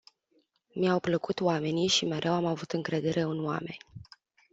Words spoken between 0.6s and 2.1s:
Mi-au plăcut oamenii și